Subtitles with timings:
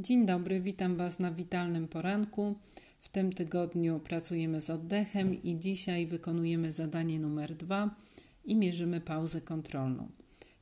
[0.00, 2.54] Dzień dobry, witam Was na witalnym poranku.
[2.98, 7.94] W tym tygodniu pracujemy z oddechem i dzisiaj wykonujemy zadanie numer dwa
[8.44, 10.08] i mierzymy pauzę kontrolną.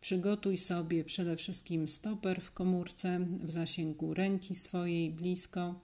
[0.01, 5.81] Przygotuj sobie przede wszystkim stoper w komórce w zasięgu ręki swojej blisko.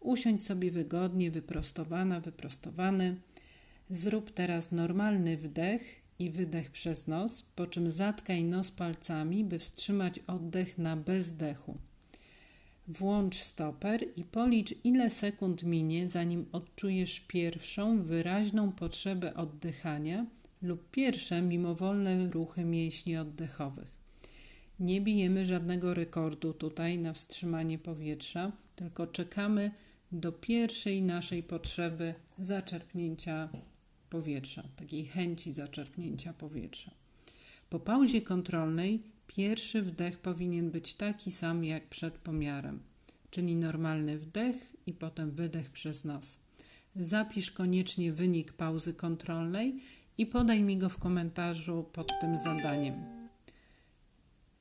[0.00, 3.16] Usiądź sobie wygodnie, wyprostowana, wyprostowany.
[3.90, 5.82] Zrób teraz normalny wdech
[6.18, 11.78] i wydech przez nos, po czym zatkaj nos palcami, by wstrzymać oddech na bezdechu.
[12.98, 20.26] Włącz stoper i policz, ile sekund minie, zanim odczujesz pierwszą wyraźną potrzebę oddychania
[20.62, 23.98] lub pierwsze mimowolne ruchy mięśni oddechowych.
[24.80, 29.70] Nie bijemy żadnego rekordu tutaj na wstrzymanie powietrza, tylko czekamy
[30.12, 33.48] do pierwszej naszej potrzeby zaczerpnięcia
[34.10, 36.90] powietrza, takiej chęci zaczerpnięcia powietrza.
[37.70, 39.02] Po pauzie kontrolnej
[39.36, 42.80] pierwszy wdech powinien być taki sam jak przed pomiarem,
[43.30, 46.38] czyli normalny wdech i potem wydech przez nos.
[46.96, 49.82] Zapisz koniecznie wynik pauzy kontrolnej
[50.18, 52.94] i podaj mi go w komentarzu pod tym zadaniem.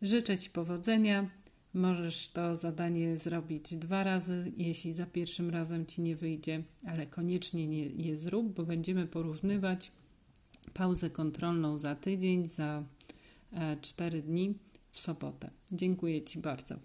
[0.01, 1.29] Życzę Ci powodzenia.
[1.73, 7.67] Możesz to zadanie zrobić dwa razy, jeśli za pierwszym razem ci nie wyjdzie, ale koniecznie
[7.67, 9.91] nie je zrób, bo będziemy porównywać
[10.73, 12.83] pauzę kontrolną za tydzień, za
[13.81, 14.55] 4 e, dni
[15.01, 15.49] sobotę.
[15.71, 16.75] Dziękuję Ci bardzo.